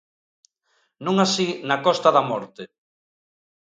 [1.05, 2.63] Non así na Costa da Morte.